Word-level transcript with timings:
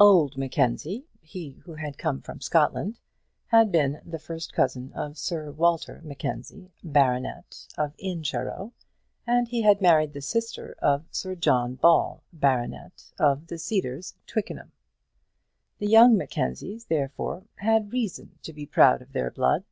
Old 0.00 0.36
Mackenzie, 0.36 1.04
he 1.20 1.60
who 1.64 1.74
had 1.74 1.96
come 1.96 2.20
from 2.22 2.40
Scotland, 2.40 2.98
had 3.46 3.70
been 3.70 4.00
the 4.04 4.18
first 4.18 4.52
cousin 4.52 4.92
of 4.94 5.16
Sir 5.16 5.52
Walter 5.52 6.00
Mackenzie, 6.02 6.72
baronet, 6.82 7.68
of 7.78 7.94
Incharrow, 7.96 8.72
and 9.28 9.46
he 9.46 9.62
had 9.62 9.80
married 9.80 10.12
the 10.12 10.22
sister 10.22 10.74
of 10.82 11.04
Sir 11.12 11.36
John 11.36 11.76
Ball, 11.76 12.20
baronet, 12.32 13.12
of 13.16 13.46
the 13.46 13.58
Cedars, 13.58 14.16
Twickenham. 14.26 14.72
The 15.78 15.86
young 15.86 16.16
Mackenzies, 16.16 16.86
therefore, 16.86 17.44
had 17.58 17.92
reason 17.92 18.40
to 18.42 18.52
be 18.52 18.66
proud 18.66 19.00
of 19.00 19.12
their 19.12 19.30
blood. 19.30 19.62